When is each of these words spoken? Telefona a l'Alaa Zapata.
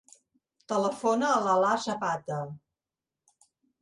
Telefona 0.71 1.29
a 1.33 1.43
l'Alaa 1.49 1.77
Zapata. 1.85 2.41